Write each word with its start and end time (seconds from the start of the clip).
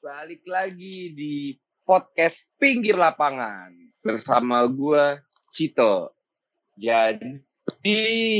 Balik 0.00 0.48
lagi 0.48 1.12
di 1.12 1.52
podcast 1.84 2.48
Pinggir 2.56 2.96
Lapangan 2.96 3.68
bersama 4.00 4.64
gue 4.64 5.20
Cito. 5.52 6.16
Jadi 6.72 7.44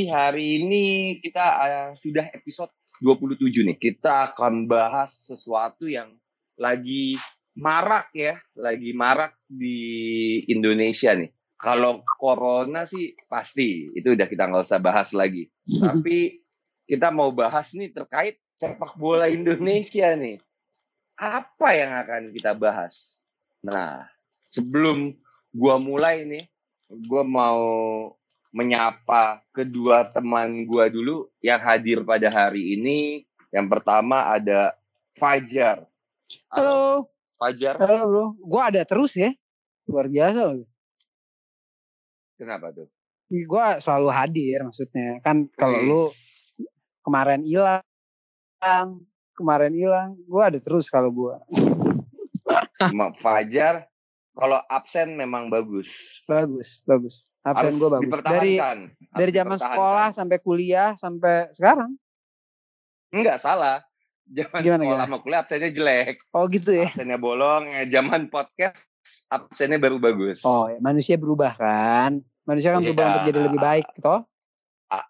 hari 0.09 0.65
ini 0.65 0.85
kita 1.21 1.45
uh, 1.61 1.89
sudah 2.01 2.33
episode 2.33 2.73
27 3.05 3.45
nih. 3.61 3.77
Kita 3.77 4.33
akan 4.33 4.65
bahas 4.65 5.13
sesuatu 5.13 5.85
yang 5.85 6.17
lagi 6.57 7.21
marak 7.53 8.09
ya, 8.17 8.41
lagi 8.57 8.97
marak 8.97 9.37
di 9.45 10.41
Indonesia 10.49 11.13
nih. 11.13 11.29
Kalau 11.61 12.01
corona 12.17 12.89
sih 12.89 13.13
pasti 13.29 13.85
itu 13.93 14.17
udah 14.17 14.25
kita 14.25 14.49
nggak 14.49 14.65
usah 14.65 14.81
bahas 14.81 15.13
lagi. 15.13 15.45
Tapi 15.77 16.41
kita 16.89 17.13
mau 17.13 17.29
bahas 17.29 17.69
nih 17.77 17.93
terkait 17.93 18.41
sepak 18.57 18.97
bola 18.97 19.29
Indonesia 19.29 20.17
nih. 20.17 20.41
Apa 21.21 21.77
yang 21.77 21.93
akan 21.93 22.33
kita 22.33 22.57
bahas? 22.57 23.21
Nah, 23.61 24.09
sebelum 24.41 25.13
gua 25.53 25.77
mulai 25.77 26.25
nih, 26.25 26.49
gua 27.05 27.21
mau 27.21 27.61
menyapa 28.49 29.45
kedua 29.53 30.09
teman 30.09 30.65
gua 30.65 30.89
dulu 30.89 31.29
yang 31.45 31.61
hadir 31.61 32.01
pada 32.01 32.25
hari 32.33 32.73
ini. 32.73 33.21
Yang 33.53 33.67
pertama 33.69 34.33
ada 34.33 34.73
Fajar. 35.13 35.85
Halo. 36.49 37.05
Fajar. 37.37 37.77
Halo 37.77 38.01
bro. 38.09 38.25
Gua 38.41 38.73
ada 38.73 38.81
terus 38.81 39.13
ya. 39.13 39.29
Luar 39.85 40.09
biasa. 40.09 40.57
Kenapa 42.33 42.73
tuh? 42.73 42.89
Gua 43.45 43.77
selalu 43.77 44.09
hadir 44.09 44.65
maksudnya. 44.65 45.21
Kan 45.21 45.53
kalau 45.53 45.85
lu 45.85 46.03
kemarin 47.05 47.45
hilang 47.45 49.05
kemarin 49.41 49.73
hilang 49.73 50.13
gue 50.15 50.43
ada 50.45 50.61
terus 50.61 50.87
kalau 50.87 51.09
gue 51.09 51.35
Fajar 53.21 53.91
kalau 54.31 54.59
absen 54.71 55.13
memang 55.19 55.51
bagus. 55.51 56.21
Bagus 56.25 56.81
bagus. 56.87 57.27
Absen 57.43 57.75
gue 57.77 57.89
bagus. 57.89 58.21
dari 58.23 58.55
dari 59.11 59.31
zaman 59.33 59.57
sekolah 59.59 60.07
sampai 60.15 60.37
kuliah 60.39 60.95
sampai 60.95 61.51
sekarang. 61.51 61.93
Enggak 63.11 63.41
salah. 63.43 63.83
Zaman 64.31 64.63
Gimana, 64.63 64.83
sekolah 64.87 65.05
sama 65.09 65.17
kuliah 65.19 65.39
absennya 65.43 65.69
jelek. 65.75 66.23
Oh 66.31 66.47
gitu 66.47 66.71
ya? 66.71 66.87
Absennya 66.87 67.19
bolong 67.19 67.67
ya 67.67 67.83
zaman 67.99 68.31
podcast 68.31 68.87
absennya 69.27 69.81
baru 69.81 69.99
bagus. 69.99 70.47
Oh 70.47 70.71
ya, 70.71 70.79
manusia 70.79 71.19
berubah 71.19 71.51
kan? 71.59 72.23
Manusia 72.47 72.71
kan 72.71 72.81
berubah 72.81 73.03
ya. 73.03 73.09
untuk 73.11 73.23
jadi 73.27 73.39
lebih 73.43 73.59
baik 73.59 73.87
toh. 73.99 74.23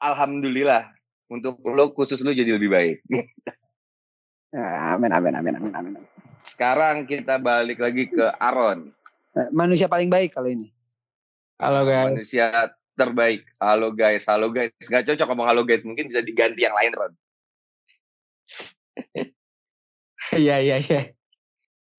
Alhamdulillah 0.01 0.89
untuk 1.29 1.61
lo 1.61 1.93
khusus 1.93 2.25
lo 2.25 2.33
jadi 2.33 2.57
lebih 2.57 2.69
baik. 2.73 2.97
Ya, 4.51 4.99
amin, 4.99 5.15
amin, 5.15 5.33
amin, 5.39 5.53
amin, 5.55 5.73
amin. 5.79 5.93
Sekarang 6.43 7.07
kita 7.07 7.39
balik 7.39 7.79
lagi 7.79 8.11
ke 8.11 8.35
Aaron. 8.35 8.91
Eh, 9.31 9.47
manusia 9.55 9.87
paling 9.87 10.11
baik 10.11 10.35
kalau 10.35 10.51
ini. 10.51 10.67
Halo 11.55 11.87
guys. 11.87 12.11
Manusia 12.11 12.47
terbaik. 12.99 13.47
Halo 13.63 13.95
guys, 13.95 14.27
halo 14.27 14.51
guys. 14.51 14.75
Gak 14.83 15.07
cocok 15.07 15.27
ngomong 15.31 15.47
halo 15.47 15.63
guys, 15.63 15.87
mungkin 15.87 16.11
bisa 16.11 16.19
diganti 16.19 16.67
yang 16.67 16.75
lain 16.75 16.91
Ron. 16.95 17.13
Iya, 20.31 20.63
iya, 20.63 20.77
iya. 20.79 21.11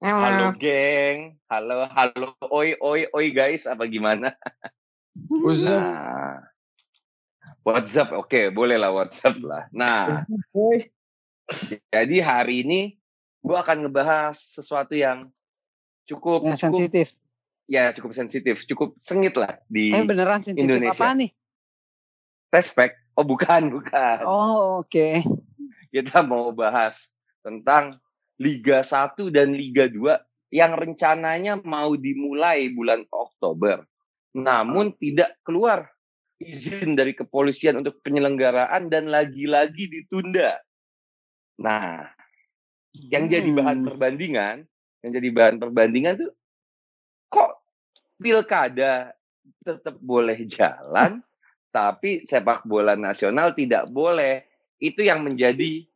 Halo 0.00 0.56
geng, 0.56 1.36
halo, 1.52 1.84
halo, 1.90 2.32
oi, 2.48 2.72
oi, 2.80 3.04
oi 3.12 3.26
guys, 3.28 3.68
apa 3.68 3.84
gimana? 3.88 4.32
Nah, 5.68 6.40
WhatsApp, 7.60 8.16
oke, 8.16 8.32
okay, 8.32 8.44
boleh 8.48 8.80
lah 8.80 8.88
WhatsApp 8.88 9.36
lah. 9.44 9.68
Nah, 9.68 10.24
jadi 11.88 12.16
hari 12.22 12.66
ini 12.66 12.80
gue 13.42 13.56
akan 13.58 13.86
ngebahas 13.86 14.38
sesuatu 14.38 14.94
yang 14.94 15.28
cukup, 16.06 16.46
yang 16.46 16.54
cukup 16.54 16.78
sensitif. 16.78 17.06
Ya, 17.70 17.90
cukup 17.94 18.12
sensitif, 18.12 18.66
cukup 18.68 18.98
sengit 19.00 19.34
lah 19.38 19.58
di 19.70 19.94
eh, 19.94 20.04
beneran 20.04 20.42
sensitif 20.42 20.66
Indonesia. 20.66 20.98
Apa 20.98 21.18
nih? 21.18 21.30
Tespek. 22.52 22.90
Oh, 23.16 23.24
bukan, 23.24 23.68
bukan. 23.68 24.24
Oh, 24.24 24.84
oke. 24.84 24.88
Okay. 24.88 25.24
Kita 25.92 26.24
mau 26.24 26.52
bahas 26.52 27.12
tentang 27.44 27.96
Liga 28.40 28.80
1 28.80 29.28
dan 29.28 29.52
Liga 29.52 29.88
2 29.88 30.52
yang 30.52 30.76
rencananya 30.76 31.60
mau 31.64 31.96
dimulai 31.96 32.68
bulan 32.72 33.04
Oktober. 33.08 33.84
Namun 34.36 34.96
tidak 34.96 35.36
keluar 35.44 35.88
izin 36.40 36.96
dari 36.98 37.16
kepolisian 37.16 37.80
untuk 37.80 38.00
penyelenggaraan 38.04 38.88
dan 38.88 39.08
lagi-lagi 39.08 39.88
ditunda. 39.88 40.58
Nah, 41.60 42.08
yang 42.92 43.28
jadi 43.28 43.48
bahan 43.48 43.84
hmm. 43.84 43.88
perbandingan, 43.92 44.56
yang 45.02 45.10
jadi 45.12 45.28
bahan 45.32 45.56
perbandingan 45.60 46.14
tuh 46.20 46.32
kok 47.32 47.64
pilkada 48.20 49.16
tetap 49.64 49.96
boleh 49.98 50.38
jalan, 50.46 51.24
tapi 51.72 52.22
sepak 52.28 52.64
bola 52.68 52.94
nasional 52.94 53.56
tidak 53.56 53.88
boleh. 53.88 54.44
Itu 54.82 55.02
yang 55.02 55.22
menjadi 55.24 55.86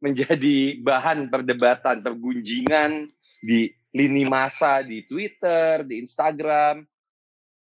menjadi 0.00 0.80
bahan 0.80 1.28
perdebatan, 1.28 2.00
pergunjingan 2.00 3.12
di 3.44 3.68
lini 3.92 4.24
masa 4.24 4.80
di 4.80 5.04
Twitter, 5.04 5.84
di 5.84 6.00
Instagram, 6.00 6.82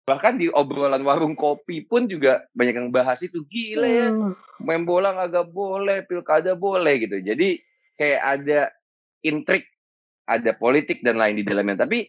bahkan 0.06 0.38
di 0.38 0.48
obrolan 0.54 1.02
warung 1.02 1.34
kopi 1.34 1.82
pun 1.82 2.06
juga 2.06 2.46
banyak 2.54 2.78
yang 2.78 2.90
bahas 2.94 3.26
itu 3.26 3.42
gila 3.50 3.90
ya 3.90 4.08
hmm. 4.14 4.62
main 4.62 4.86
bola 4.86 5.12
nggak 5.12 5.50
boleh 5.50 6.06
pilkada 6.06 6.54
boleh 6.54 7.02
gitu. 7.02 7.18
Jadi 7.26 7.58
kayak 7.98 8.22
ada 8.22 8.60
intrik 9.26 9.66
ada 10.30 10.54
politik 10.54 11.02
dan 11.02 11.18
lain 11.18 11.42
di 11.42 11.46
dalamnya. 11.46 11.90
Tapi 11.90 12.06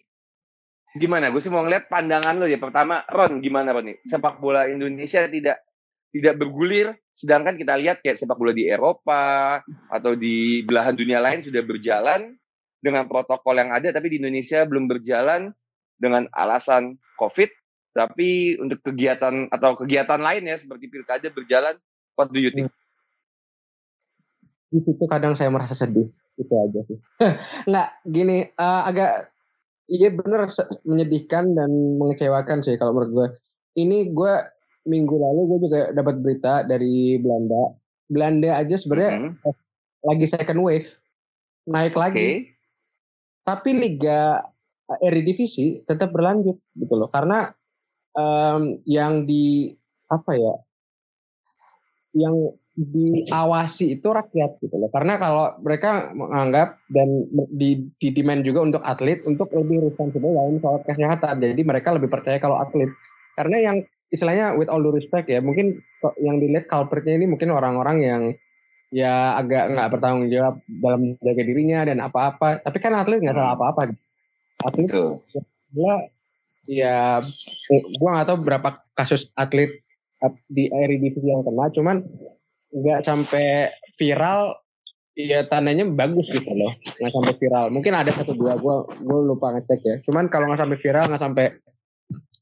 gimana? 1.01 1.33
Gue 1.33 1.41
sih 1.41 1.49
mau 1.49 1.65
ngeliat 1.65 1.89
pandangan 1.89 2.37
lo 2.37 2.45
ya. 2.45 2.61
Pertama 2.61 3.01
Ron 3.09 3.41
gimana 3.41 3.73
Ron 3.73 3.89
nih? 3.89 3.99
Sepak 4.05 4.45
bola 4.45 4.69
Indonesia 4.69 5.25
tidak 5.25 5.65
tidak 6.13 6.35
bergulir 6.37 6.97
sedangkan 7.17 7.57
kita 7.57 7.81
lihat 7.81 8.05
kayak 8.05 8.17
sepak 8.21 8.37
bola 8.37 8.53
di 8.53 8.69
Eropa 8.69 9.61
atau 9.89 10.13
di 10.13 10.61
belahan 10.69 10.93
dunia 10.93 11.17
lain 11.17 11.41
sudah 11.41 11.65
berjalan 11.65 12.37
dengan 12.81 13.09
protokol 13.09 13.57
yang 13.57 13.73
ada 13.73 13.89
tapi 13.89 14.13
di 14.13 14.21
Indonesia 14.21 14.69
belum 14.69 14.85
berjalan 14.85 15.49
dengan 15.97 16.29
alasan 16.37 17.01
COVID 17.17 17.49
tapi 17.97 18.61
untuk 18.61 18.85
kegiatan 18.85 19.49
atau 19.49 19.73
kegiatan 19.81 20.21
lain 20.21 20.45
ya 20.45 20.61
seperti 20.61 20.93
pilkada 20.93 21.33
berjalan, 21.33 21.81
what 22.13 22.29
do 22.29 22.37
you 22.37 22.53
think? 22.53 22.69
Di 24.69 24.85
situ 24.85 25.05
kadang 25.09 25.33
saya 25.33 25.49
merasa 25.49 25.73
sedih, 25.73 26.05
itu 26.37 26.53
aja 26.53 26.81
sih. 26.85 26.99
Nggak, 27.73 27.89
gini, 28.05 28.53
uh, 28.61 28.85
agak 28.85 29.33
iya 29.89 30.13
bener 30.13 30.45
menyedihkan 30.85 31.57
dan 31.57 31.71
mengecewakan 31.97 32.61
sih 32.61 32.77
kalau 32.77 32.93
menurut 32.93 33.13
gue. 33.17 33.29
Ini 33.81 34.13
gue 34.13 34.35
minggu 34.85 35.17
lalu 35.17 35.41
gue 35.49 35.59
juga 35.73 35.81
dapat 35.97 36.21
berita 36.21 36.69
dari 36.69 37.17
Belanda. 37.17 37.73
Belanda 38.13 38.61
aja 38.61 38.77
sebenarnya 38.77 39.13
mm 39.17 39.31
-hmm. 39.41 39.55
lagi 40.05 40.27
second 40.29 40.61
wave, 40.61 40.89
naik 41.65 41.97
okay. 41.97 42.03
lagi. 42.05 42.29
Tapi 43.47 43.71
Liga 43.73 44.45
Eredivisie 45.01 45.81
tetap 45.89 46.13
berlanjut 46.13 46.61
gitu 46.77 46.95
loh, 46.95 47.09
karena 47.09 47.56
um, 48.17 48.81
yang 48.89 49.29
di 49.29 49.77
apa 50.09 50.33
ya 50.35 50.55
yang 52.17 52.57
diawasi 52.77 53.97
itu 53.97 54.09
rakyat 54.13 54.61
gitu 54.61 54.77
loh. 54.77 54.93
Karena 54.93 55.17
kalau 55.17 55.57
mereka 55.65 56.13
menganggap 56.13 56.77
dan 56.93 57.25
di, 57.57 57.89
di 57.97 58.09
demand 58.13 58.45
juga 58.45 58.61
untuk 58.69 58.83
atlet 58.85 59.25
untuk 59.25 59.49
lebih 59.53 59.89
responsible 59.89 60.37
dalam 60.37 60.61
soal 60.61 60.85
kesehatan. 60.85 61.41
Jadi 61.41 61.63
mereka 61.65 61.97
lebih 61.97 62.13
percaya 62.13 62.37
kalau 62.37 62.61
atlet. 62.61 62.93
Karena 63.33 63.57
yang 63.65 63.77
istilahnya 64.13 64.53
with 64.61 64.69
all 64.69 64.81
due 64.85 64.93
respect 64.93 65.27
ya 65.27 65.41
mungkin 65.41 65.81
yang 66.21 66.37
dilihat 66.39 66.69
culpritnya 66.69 67.17
ini 67.17 67.27
mungkin 67.27 67.51
orang-orang 67.51 67.97
yang 68.05 68.23
ya 68.95 69.35
agak 69.35 69.73
nggak 69.73 69.91
bertanggung 69.99 70.29
jawab 70.31 70.63
dalam 70.69 71.17
menjaga 71.17 71.43
dirinya 71.49 71.81
dan 71.89 71.99
apa-apa. 72.05 72.61
Tapi 72.61 72.77
kan 72.77 72.93
atlet 72.93 73.25
nggak 73.25 73.37
salah 73.37 73.57
apa-apa. 73.57 73.97
Atlet 74.69 74.93
ya 76.67 77.23
gue 77.71 78.11
gak 78.11 78.29
tahu 78.29 78.39
berapa 78.43 78.83
kasus 78.99 79.31
atlet 79.39 79.83
di 80.51 80.67
Eredivisie 80.73 81.31
yang 81.31 81.47
kena 81.47 81.71
cuman 81.71 81.97
nggak 82.75 83.01
sampai 83.07 83.71
viral 83.97 84.59
ya 85.17 85.49
tandanya 85.49 85.89
bagus 85.89 86.29
gitu 86.29 86.51
loh 86.53 86.77
nggak 87.01 87.13
sampai 87.13 87.35
viral. 87.41 87.67
Mungkin 87.73 87.93
ada 87.97 88.13
satu 88.13 88.37
dua 88.37 88.61
gue 88.61 88.77
gue 89.01 89.21
lupa 89.25 89.57
ngecek 89.57 89.81
ya. 89.81 89.97
Cuman 90.05 90.29
kalau 90.29 90.53
nggak 90.53 90.61
sampai 90.61 90.79
viral 90.81 91.05
nggak 91.09 91.23
sampai 91.23 91.47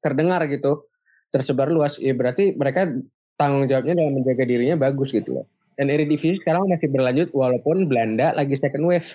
terdengar 0.02 0.42
gitu 0.50 0.84
tersebar 1.32 1.72
luas 1.72 1.96
ya 1.98 2.12
berarti 2.14 2.54
mereka 2.54 2.86
tanggung 3.34 3.66
jawabnya 3.66 3.98
dalam 3.98 4.14
menjaga 4.20 4.44
dirinya 4.46 4.76
bagus 4.78 5.14
gitu 5.14 5.42
loh. 5.42 5.46
Dan 5.74 5.90
Eredivisie 5.90 6.38
sekarang 6.38 6.70
masih 6.70 6.86
berlanjut 6.86 7.34
walaupun 7.34 7.90
Belanda 7.90 8.30
lagi 8.34 8.54
second 8.54 8.86
wave. 8.86 9.06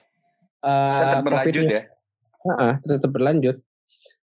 Uh, 0.60 1.00
tetap 1.00 1.24
berlanjut 1.24 1.66
ya? 1.72 1.84
Uh 2.44 2.52
-uh, 2.52 2.74
tetap 2.84 3.12
berlanjut 3.16 3.58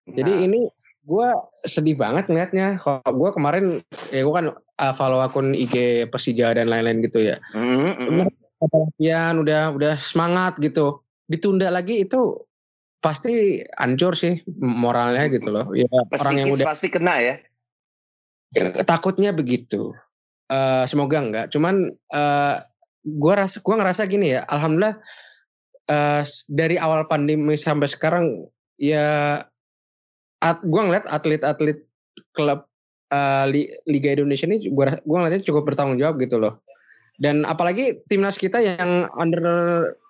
nah. 0.07 0.15
jadi 0.15 0.33
ini 0.47 0.71
gue 1.07 1.27
sedih 1.63 1.95
banget 1.95 2.27
ngeliatnya. 2.27 2.83
Kalau 2.83 3.11
gue 3.15 3.29
kemarin 3.31 3.65
ya 4.11 4.27
gue 4.27 4.35
kan 4.35 4.47
uh, 4.51 4.93
follow 4.93 5.23
akun 5.23 5.55
IG 5.55 6.07
Persija 6.11 6.51
dan 6.51 6.67
lain-lain 6.67 6.99
gitu 7.07 7.31
ya. 7.31 7.39
Mm-hmm. 7.55 8.27
latihan 8.57 9.37
udah 9.37 9.69
udah 9.77 10.01
semangat 10.01 10.57
gitu 10.57 11.05
ditunda 11.29 11.69
lagi 11.69 12.01
itu 12.01 12.41
pasti 13.05 13.61
hancur 13.77 14.17
sih 14.17 14.41
moralnya 14.57 15.29
gitu 15.29 15.53
loh 15.53 15.69
ya 15.77 15.85
Psikis 15.85 16.21
orang 16.25 16.35
yang 16.41 16.49
udah 16.49 16.65
pasti 16.65 16.87
kena 16.89 17.15
ya. 17.21 17.35
Ya, 18.55 18.73
takutnya 18.81 19.29
begitu. 19.35 19.93
Eh, 20.47 20.83
semoga 20.87 21.19
enggak. 21.19 21.45
Cuman 21.51 21.91
eh 21.93 22.55
gua 23.05 23.33
rasa 23.45 23.59
gua 23.61 23.75
ngerasa 23.77 24.07
gini 24.09 24.35
ya, 24.35 24.47
alhamdulillah 24.47 24.95
eh 25.87 26.23
dari 26.49 26.75
awal 26.79 27.05
pandemi 27.05 27.53
sampai 27.59 27.87
sekarang 27.91 28.47
ya 28.79 29.43
at, 30.43 30.61
gua 30.65 30.81
ngeliat 30.87 31.05
atlet-atlet 31.09 31.85
klub 32.33 32.65
Li- 33.47 33.71
Liga 33.87 34.19
Indonesia 34.19 34.43
ini 34.49 34.67
gua 34.67 34.99
gua 35.07 35.23
ngeliatnya 35.23 35.47
cukup 35.47 35.71
bertanggung 35.71 35.95
jawab 35.97 36.19
gitu 36.19 36.37
loh. 36.41 36.59
Dan 37.17 37.47
apalagi 37.47 38.03
timnas 38.11 38.37
kita 38.37 38.61
yang 38.61 39.09
under 39.17 39.45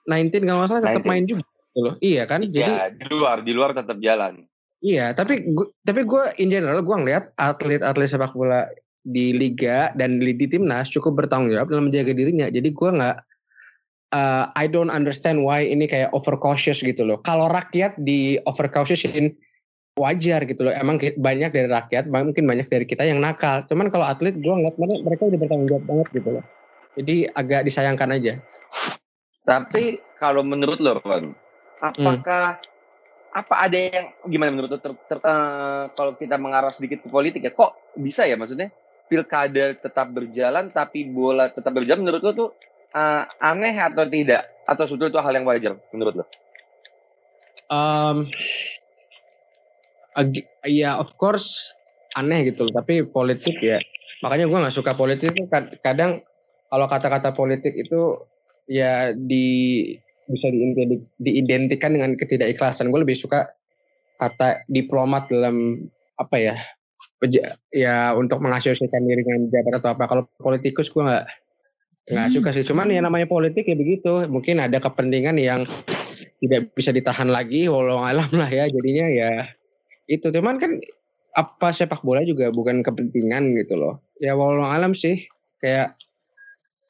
19 0.09 0.43
kalau 0.43 0.59
nggak 0.65 0.69
salah 0.71 0.83
tetap 0.83 1.05
19. 1.05 1.11
main 1.11 1.23
juga 1.23 1.45
gitu 1.45 1.79
loh. 1.85 1.95
Iya 2.01 2.23
kan? 2.25 2.41
Jadi 2.49 2.73
ya, 2.73 2.89
di 2.89 3.05
luar, 3.07 3.37
di 3.45 3.51
luar 3.53 3.71
tetap 3.77 3.97
jalan. 4.01 4.43
Iya, 4.77 5.13
tapi 5.13 5.41
gua, 5.57 5.65
tapi 5.81 6.01
gue 6.05 6.23
in 6.37 6.53
general 6.53 6.85
gue 6.85 6.97
ngeliat 6.97 7.33
atlet-atlet 7.37 8.09
sepak 8.09 8.33
bola 8.33 8.69
di 9.07 9.33
liga 9.33 9.89
dan 9.97 10.19
di, 10.19 10.35
di 10.35 10.45
timnas 10.45 10.91
cukup 10.91 11.25
bertanggung 11.25 11.53
jawab 11.53 11.69
dalam 11.71 11.89
menjaga 11.89 12.13
dirinya. 12.13 12.49
Jadi 12.51 12.69
gue 12.75 12.89
nggak, 12.91 13.17
uh, 14.13 14.53
I 14.53 14.65
don't 14.67 14.93
understand 14.93 15.41
why 15.41 15.65
ini 15.65 15.87
kayak 15.89 16.13
overcautious 16.13 16.81
gitu 16.83 17.07
loh. 17.07 17.21
Kalau 17.25 17.49
rakyat 17.49 17.97
di 17.97 18.37
overcautiousin 18.45 19.33
wajar 19.97 20.45
gitu 20.45 20.61
loh. 20.69 20.73
Emang 20.73 21.01
banyak 21.01 21.49
dari 21.49 21.67
rakyat, 21.67 22.07
mungkin 22.07 22.45
banyak 22.45 22.69
dari 22.69 22.85
kita 22.85 23.03
yang 23.03 23.17
nakal. 23.19 23.65
Cuman 23.65 23.89
kalau 23.89 24.05
atlet 24.05 24.37
gue 24.37 24.53
ngeliat 24.53 24.77
mereka, 24.77 25.01
mereka 25.03 25.23
udah 25.25 25.39
bertanggung 25.41 25.67
jawab 25.67 25.83
banget 25.89 26.07
gitu 26.13 26.29
loh. 26.37 26.45
Jadi 26.97 27.15
agak 27.33 27.61
disayangkan 27.65 28.09
aja. 28.13 28.33
Tapi 29.43 30.01
kalau 30.21 30.45
menurut 30.45 30.77
lo, 30.77 31.01
Ron, 31.01 31.33
apakah 31.81 32.61
apa 33.33 33.55
ada 33.59 33.77
yang 33.77 34.05
gimana 34.25 34.49
menurut 34.49 34.71
lo 34.77 34.79
ter- 34.81 35.03
ter- 35.05 35.21
eh, 35.21 35.83
kalau 35.93 36.17
kita 36.17 36.41
mengarah 36.41 36.73
sedikit 36.73 37.05
ke 37.05 37.09
politik 37.09 37.41
ya? 37.45 37.53
Kok 37.53 37.97
bisa 38.01 38.25
ya 38.25 38.37
maksudnya 38.37 38.73
pilkada 39.07 39.77
tetap 39.77 40.11
berjalan 40.11 40.67
tapi 40.73 41.07
bola 41.07 41.47
tetap 41.47 41.71
berjalan 41.71 42.01
menurut 42.03 42.21
lo 42.21 42.31
tuh 42.33 42.49
eh, 42.91 43.23
aneh 43.39 43.75
atau 43.77 44.05
tidak? 44.09 44.45
Atau 44.67 44.83
sebetulnya 44.89 45.15
itu 45.15 45.21
hal 45.21 45.33
yang 45.37 45.47
wajar 45.47 45.73
menurut 45.95 46.13
lo? 46.21 46.25
Um, 47.67 48.31
ya 50.65 50.97
of 50.97 51.13
course 51.19 51.73
aneh 52.17 52.49
gitu 52.49 52.67
loh. 52.67 52.73
Tapi 52.81 53.05
politik 53.05 53.57
ya 53.61 53.77
makanya 54.25 54.49
gue 54.49 54.59
nggak 54.65 54.75
suka 54.75 54.91
politik 54.97 55.29
itu 55.33 55.45
kad- 55.45 55.77
kadang 55.85 56.25
kalau 56.67 56.89
kata-kata 56.89 57.31
politik 57.31 57.77
itu 57.77 58.17
ya 58.67 59.13
di 59.13 59.85
bisa 60.27 60.51
diidenti- 60.51 61.07
diidentikan 61.21 61.95
dengan 61.95 62.17
ketidakikhlasan. 62.17 62.91
Gue 62.91 63.05
lebih 63.05 63.15
suka 63.15 63.47
kata 64.17 64.65
diplomat 64.67 65.29
dalam 65.29 65.85
apa 66.17 66.35
ya 66.41 66.55
ya 67.69 68.11
untuk 68.17 68.41
mengasosiasikan 68.41 69.05
diri 69.05 69.21
dengan 69.21 69.47
jabat 69.53 69.79
atau 69.79 69.89
apa. 69.93 70.03
Kalau 70.09 70.23
politikus 70.41 70.89
gue 70.89 71.05
nggak 71.05 71.25
nggak 72.07 72.29
suka 72.33 72.49
sih. 72.51 72.65
Cuman 72.65 72.89
ya 72.89 72.99
namanya 72.99 73.29
politik 73.29 73.69
ya 73.69 73.77
begitu. 73.77 74.25
Mungkin 74.27 74.59
ada 74.59 74.81
kepentingan 74.81 75.37
yang 75.37 75.63
tidak 76.41 76.73
bisa 76.73 76.93
ditahan 76.93 77.29
lagi 77.29 77.65
walau 77.69 78.01
alam 78.01 78.29
lah 78.33 78.49
ya 78.49 78.69
jadinya 78.69 79.07
ya 79.09 79.29
itu 80.07 80.27
cuman 80.31 80.55
kan 80.57 80.79
apa 81.37 81.69
sepak 81.69 82.01
bola 82.01 82.23
juga 82.25 82.49
bukan 82.49 82.81
kepentingan 82.81 83.53
gitu 83.61 83.77
loh 83.77 84.01
ya 84.17 84.33
walau 84.33 84.65
alam 84.65 84.95
sih 84.97 85.27
kayak 85.61 85.93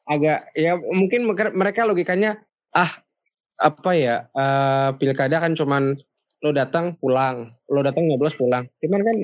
agak 0.08 0.48
ya 0.56 0.80
mungkin 0.80 1.28
mereka- 1.28 1.84
logikanya 1.84 2.40
ah 2.72 3.04
apa 3.60 3.92
ya 3.98 4.16
eh, 4.32 4.90
pilkada 4.96 5.44
kan 5.44 5.58
cuman 5.58 5.98
lo 6.46 6.54
datang 6.54 6.96
pulang 7.02 7.50
lo 7.68 7.82
datang 7.84 8.08
nyoblos 8.08 8.38
pulang 8.38 8.70
cuman 8.80 9.02
kan 9.04 9.18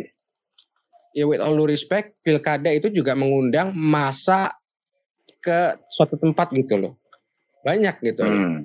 ya 1.13 1.24
with 1.30 1.40
all 1.40 1.54
due 1.54 1.69
respect 1.69 2.18
pilkada 2.25 2.74
itu 2.74 2.90
juga 2.90 3.13
mengundang 3.13 3.72
masa 3.72 4.57
ke 5.40 5.78
suatu 5.94 6.18
tempat 6.18 6.50
gitu 6.51 6.81
loh 6.81 6.94
banyak 7.63 7.95
gitu 8.04 8.22
loh 8.25 8.38
Hmm. 8.44 8.60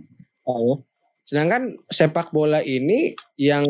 Oh. 0.48 0.80
Sedangkan 1.28 1.76
sepak 1.92 2.32
bola 2.32 2.64
ini 2.64 3.12
yang 3.36 3.68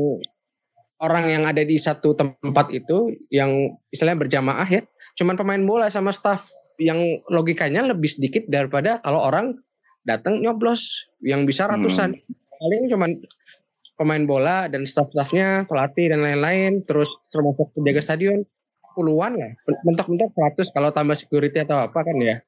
orang 0.98 1.30
yang 1.30 1.44
ada 1.46 1.62
di 1.62 1.78
satu 1.78 2.14
tempat 2.14 2.74
itu 2.74 3.14
yang 3.30 3.74
istilahnya 3.94 4.26
berjamaah 4.26 4.68
ya, 4.68 4.82
cuman 5.18 5.38
pemain 5.38 5.62
bola 5.62 5.86
sama 5.90 6.10
staff 6.10 6.50
yang 6.78 6.98
logikanya 7.30 7.82
lebih 7.86 8.10
sedikit 8.10 8.46
daripada 8.46 9.02
kalau 9.02 9.22
orang 9.22 9.58
datang 10.06 10.40
nyoblos 10.40 11.06
yang 11.22 11.44
bisa 11.44 11.66
ratusan. 11.66 12.14
Paling 12.58 12.90
cuman 12.90 13.10
pemain 13.98 14.24
bola 14.26 14.70
dan 14.70 14.86
staff-staffnya, 14.86 15.66
pelatih 15.66 16.10
dan 16.14 16.22
lain-lain, 16.22 16.86
terus 16.86 17.10
termasuk 17.34 17.70
penjaga 17.74 18.02
stadion 18.02 18.46
puluhan 18.94 19.38
lah, 19.38 19.54
mentok-mentok 19.86 20.34
100 20.34 20.74
kalau 20.74 20.90
tambah 20.90 21.14
security 21.14 21.62
atau 21.62 21.86
apa 21.86 22.02
kan 22.02 22.18
ya. 22.18 22.42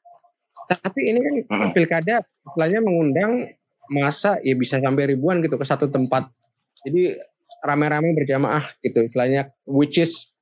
Tapi 0.67 1.01
ini 1.07 1.19
kan 1.23 1.35
Mm-mm. 1.47 1.71
pilkada 1.75 2.23
istilahnya 2.47 2.83
mengundang 2.83 3.55
masa 3.91 4.39
ya 4.43 4.55
bisa 4.55 4.79
sampai 4.79 5.15
ribuan 5.15 5.43
gitu 5.43 5.59
ke 5.59 5.67
satu 5.67 5.91
tempat. 5.91 6.31
Jadi 6.87 7.19
rame-rame 7.65 8.17
berjamaah 8.17 8.65
gitu 8.81 9.05
istilahnya 9.05 9.53
which 9.69 10.01
is 10.01 10.33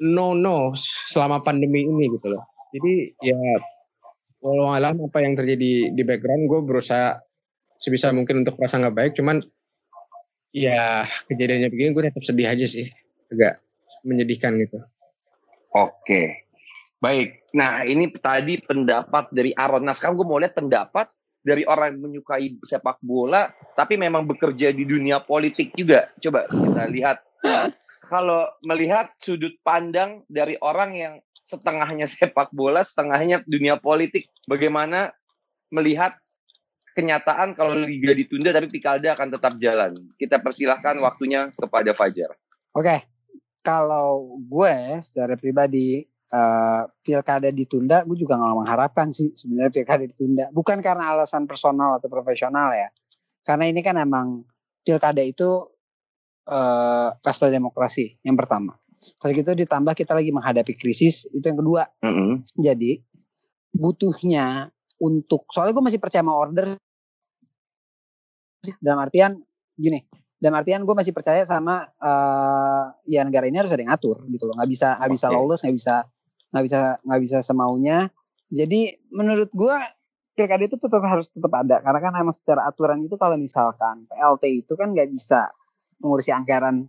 no 0.00 0.32
no 0.32 0.72
selama 1.10 1.42
pandemi 1.42 1.84
ini 1.86 2.10
gitu 2.10 2.32
loh. 2.32 2.44
Jadi 2.72 3.12
ya 3.20 3.38
walau 4.42 4.74
alam 4.74 4.98
apa 5.06 5.22
yang 5.22 5.38
terjadi 5.38 5.94
di 5.94 6.02
background 6.02 6.50
gue 6.50 6.60
berusaha 6.66 7.20
sebisa 7.78 8.10
mungkin 8.10 8.42
untuk 8.42 8.58
merasa 8.58 8.78
nggak 8.78 8.96
baik 8.96 9.12
cuman 9.18 9.42
ya 10.54 11.06
kejadiannya 11.30 11.70
begini 11.70 11.94
gue 11.94 12.02
tetap 12.10 12.24
sedih 12.26 12.50
aja 12.50 12.66
sih 12.66 12.86
agak 13.32 13.62
menyedihkan 14.02 14.58
gitu. 14.60 14.82
Oke. 15.72 16.48
Baik. 17.02 17.48
Nah, 17.56 17.82
ini 17.82 18.12
tadi 18.14 18.60
pendapat 18.62 19.32
dari 19.34 19.50
Aron. 19.56 19.82
Nah, 19.82 19.96
sekarang 19.96 20.20
gue 20.20 20.26
mau 20.28 20.38
lihat 20.38 20.54
pendapat 20.54 21.10
dari 21.42 21.66
orang 21.66 21.98
yang 21.98 22.02
menyukai 22.08 22.56
sepak 22.62 23.02
bola, 23.02 23.50
tapi 23.74 23.98
memang 23.98 24.22
bekerja 24.24 24.70
di 24.70 24.86
dunia 24.86 25.18
politik 25.20 25.74
juga. 25.74 26.08
Coba 26.22 26.46
kita 26.48 26.86
lihat. 26.88 27.18
Kalau 28.06 28.46
melihat 28.62 29.10
sudut 29.18 29.56
pandang 29.66 30.22
dari 30.30 30.54
orang 30.62 30.90
yang 30.94 31.14
setengahnya 31.42 32.06
sepak 32.06 32.54
bola, 32.54 32.86
setengahnya 32.86 33.42
dunia 33.44 33.76
politik, 33.76 34.30
bagaimana 34.46 35.10
melihat 35.74 36.14
kenyataan 36.92 37.56
kalau 37.56 37.72
liga 37.72 38.12
ditunda 38.12 38.52
tapi 38.52 38.68
pilkada 38.68 39.16
akan 39.16 39.28
tetap 39.32 39.52
jalan. 39.58 39.96
Kita 40.20 40.38
persilahkan 40.38 41.00
waktunya 41.00 41.48
kepada 41.56 41.96
Fajar. 41.96 42.36
Oke, 42.76 43.04
kalau 43.64 44.36
gue 44.44 45.00
secara 45.00 45.34
pribadi 45.40 46.04
eh, 46.32 46.82
pilkada 47.04 47.52
ditunda, 47.52 48.08
gue 48.08 48.16
juga 48.16 48.40
nggak 48.40 48.56
mengharapkan 48.64 49.12
sih 49.12 49.30
sebenarnya 49.36 49.72
pilkada 49.72 50.04
ditunda. 50.08 50.44
Bukan 50.50 50.80
karena 50.80 51.12
alasan 51.12 51.44
personal 51.44 52.00
atau 52.00 52.08
profesional 52.08 52.72
ya, 52.72 52.88
karena 53.44 53.68
ini 53.68 53.80
kan 53.84 54.00
emang 54.00 54.48
pilkada 54.82 55.20
itu 55.20 55.68
eh, 56.48 57.08
pesta 57.20 57.52
demokrasi 57.52 58.24
yang 58.24 58.34
pertama. 58.34 58.74
Kalau 59.18 59.34
gitu 59.34 59.52
ditambah 59.52 59.98
kita 59.98 60.14
lagi 60.14 60.30
menghadapi 60.30 60.78
krisis 60.78 61.26
itu 61.34 61.42
yang 61.42 61.58
kedua. 61.58 61.90
Mm-mm. 62.06 62.46
Jadi 62.54 63.02
butuhnya 63.74 64.70
untuk 65.02 65.50
soalnya 65.50 65.74
gue 65.74 65.84
masih 65.90 65.98
percaya 65.98 66.22
sama 66.22 66.38
order 66.38 66.78
dalam 68.78 69.02
artian 69.02 69.42
gini 69.74 70.06
dalam 70.38 70.58
artian 70.58 70.86
gue 70.86 70.94
masih 70.94 71.10
percaya 71.10 71.42
sama 71.42 71.86
eh 71.98 72.84
ya 73.10 73.26
negara 73.26 73.50
ini 73.50 73.58
harus 73.58 73.74
ada 73.74 73.82
yang 73.82 73.90
ngatur 73.90 74.22
gitu 74.30 74.46
loh 74.46 74.54
nggak 74.58 74.70
bisa 74.70 74.88
nggak 75.02 75.10
bisa 75.10 75.26
Oke. 75.26 75.34
lawless 75.34 75.60
nggak 75.66 75.76
bisa 75.78 75.96
nggak 76.52 76.64
bisa 76.68 76.78
nggak 77.02 77.20
bisa 77.24 77.38
semaunya 77.40 78.12
jadi 78.52 79.00
menurut 79.08 79.48
gue 79.50 79.76
pilkada 80.36 80.64
itu 80.64 80.76
tetap 80.76 81.02
harus 81.04 81.28
tetap 81.28 81.52
ada 81.52 81.80
karena 81.80 82.00
kan 82.00 82.12
emang 82.16 82.36
secara 82.36 82.68
aturan 82.68 83.04
itu 83.04 83.16
kalau 83.16 83.36
misalkan 83.36 84.08
PLT 84.08 84.64
itu 84.64 84.72
kan 84.76 84.92
nggak 84.92 85.08
bisa 85.12 85.52
mengurusi 86.00 86.32
anggaran 86.32 86.88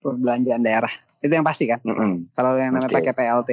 perbelanjaan 0.00 0.64
daerah 0.64 0.92
itu 1.20 1.32
yang 1.32 1.44
pasti 1.44 1.68
kan 1.68 1.80
Mm-mm. 1.84 2.32
kalau 2.32 2.56
yang 2.56 2.72
namanya 2.72 2.92
Oke. 2.92 2.96
pakai 3.00 3.12
PLT. 3.12 3.50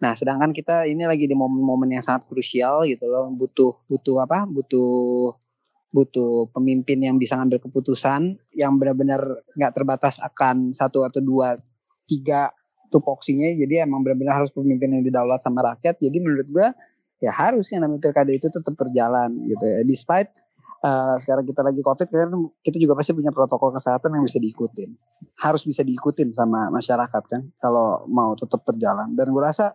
Nah, 0.00 0.16
sedangkan 0.16 0.56
kita 0.56 0.88
ini 0.88 1.04
lagi 1.04 1.28
di 1.28 1.36
momen-momen 1.36 1.92
yang 1.92 2.00
sangat 2.00 2.24
krusial 2.24 2.88
gitu 2.88 3.04
loh, 3.04 3.28
butuh 3.36 3.84
butuh 3.84 4.24
apa? 4.24 4.48
Butuh 4.48 5.36
butuh 5.92 6.48
pemimpin 6.54 7.02
yang 7.02 7.20
bisa 7.20 7.36
ngambil 7.36 7.60
keputusan 7.68 8.38
yang 8.54 8.78
benar-benar 8.80 9.20
nggak 9.58 9.74
terbatas 9.74 10.22
akan 10.22 10.70
satu 10.72 11.02
atau 11.04 11.20
dua 11.20 11.58
tiga 12.06 12.48
tupoksinya 12.90 13.48
jadi 13.54 13.86
emang 13.86 14.02
benar-benar 14.02 14.44
harus 14.44 14.50
pemimpin 14.50 14.92
yang 14.98 15.04
didaulat 15.06 15.40
sama 15.40 15.62
rakyat 15.62 15.96
jadi 16.02 16.16
menurut 16.18 16.48
gua 16.50 16.68
ya 17.22 17.30
harus 17.30 17.70
yang 17.70 17.86
namanya 17.86 18.10
pilkada 18.10 18.32
itu 18.34 18.50
tetap 18.50 18.74
berjalan 18.74 19.30
gitu 19.46 19.64
ya 19.64 19.80
despite 19.86 20.30
eh, 20.82 21.14
sekarang 21.22 21.46
kita 21.46 21.60
lagi 21.62 21.80
covid 21.80 22.08
kan 22.10 22.28
kita 22.66 22.76
juga 22.76 22.98
pasti 22.98 23.14
punya 23.14 23.30
protokol 23.30 23.70
kesehatan 23.72 24.10
yang 24.12 24.24
bisa 24.26 24.42
diikutin 24.42 24.90
harus 25.38 25.62
bisa 25.62 25.86
diikutin 25.86 26.34
sama 26.34 26.68
masyarakat 26.74 27.22
kan 27.24 27.42
kalau 27.62 28.04
mau 28.10 28.34
tetap 28.34 28.66
berjalan 28.66 29.14
dan 29.14 29.30
gue 29.30 29.42
rasa 29.42 29.72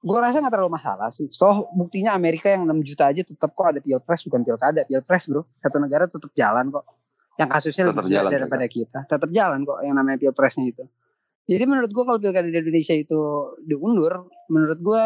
gue 0.00 0.16
rasa 0.16 0.40
nggak 0.40 0.52
terlalu 0.52 0.72
masalah 0.72 1.12
sih. 1.12 1.28
So 1.28 1.68
buktinya 1.76 2.16
Amerika 2.16 2.48
yang 2.48 2.64
6 2.64 2.88
juta 2.88 3.12
aja 3.12 3.20
tetap 3.20 3.52
kok 3.52 3.68
ada 3.68 3.80
pilpres 3.84 4.24
bukan 4.24 4.40
pilkada, 4.48 4.80
pilpres 4.88 5.28
bro. 5.28 5.44
Satu 5.60 5.76
negara 5.76 6.08
tetap 6.08 6.32
jalan 6.32 6.72
kok. 6.72 6.84
Yang 7.36 7.48
kasusnya 7.56 7.84
Tetap 7.88 7.96
lebih 8.00 8.12
jalan 8.12 8.30
daripada 8.32 8.66
kita. 8.68 8.98
Tetap 9.04 9.30
jalan 9.32 9.60
kok 9.68 9.78
yang 9.84 9.94
namanya 9.96 10.18
pilpresnya 10.20 10.64
itu. 10.72 10.84
Jadi 11.50 11.64
menurut 11.66 11.90
gue 11.90 12.04
kalau 12.06 12.18
pilkada 12.22 12.46
di 12.46 12.54
Indonesia 12.54 12.94
itu 12.94 13.20
diundur, 13.66 14.30
menurut 14.46 14.78
gue 14.78 15.02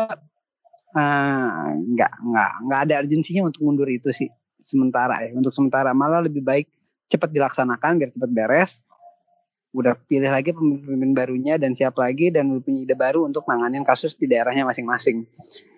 eh, 0.92 1.64
nggak 1.72 2.12
nggak 2.20 2.52
nggak 2.68 2.80
ada 2.84 2.94
urgensinya 3.00 3.48
untuk 3.48 3.64
mundur 3.64 3.88
itu 3.88 4.12
sih 4.12 4.28
sementara 4.60 5.24
ya. 5.24 5.32
Untuk 5.32 5.56
sementara 5.56 5.96
malah 5.96 6.20
lebih 6.20 6.44
baik 6.44 6.68
cepat 7.08 7.32
dilaksanakan 7.32 7.96
biar 7.96 8.10
cepat 8.12 8.30
beres 8.30 8.70
udah 9.74 9.98
pilih 10.06 10.30
lagi 10.30 10.54
pemimpin 10.54 11.10
barunya 11.18 11.58
dan 11.58 11.74
siap 11.74 11.98
lagi 11.98 12.30
dan 12.30 12.62
punya 12.62 12.86
ide 12.86 12.94
baru 12.94 13.26
untuk 13.26 13.42
nanganin 13.50 13.82
kasus 13.82 14.14
di 14.14 14.30
daerahnya 14.30 14.62
masing-masing. 14.62 15.26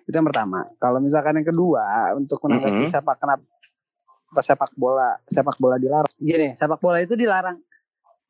Itu 0.05 0.13
yang 0.13 0.27
pertama. 0.29 0.69
Kalau 0.77 1.01
misalkan 1.01 1.41
yang 1.41 1.49
kedua 1.49 2.13
untuk 2.13 2.37
menanggapi 2.45 2.85
Mhm. 2.85 2.93
sepak 2.93 3.17
kenapa 3.17 3.41
sepak 4.37 4.71
bola 4.77 5.17
sepak 5.25 5.57
bola 5.57 5.81
dilarang. 5.81 6.13
Gini, 6.21 6.53
sepak 6.53 6.77
bola 6.77 7.01
itu 7.01 7.17
dilarang. 7.17 7.57